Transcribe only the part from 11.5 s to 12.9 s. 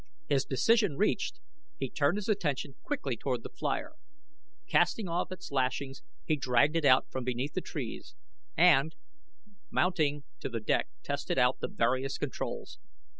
the various controls.